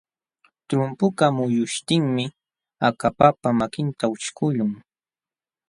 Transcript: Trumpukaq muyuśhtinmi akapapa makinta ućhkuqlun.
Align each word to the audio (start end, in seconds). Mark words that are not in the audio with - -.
Trumpukaq 0.67 1.31
muyuśhtinmi 1.37 2.25
akapapa 2.87 3.49
makinta 3.59 4.05
ućhkuqlun. 4.13 4.71